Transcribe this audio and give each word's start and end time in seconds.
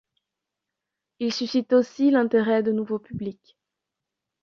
Ils 1.19 1.31
suscitent 1.31 1.73
aussi 1.73 2.09
l’intérêt 2.09 2.63
de 2.63 2.71
nouveaux 2.71 2.97
publics. 2.97 3.55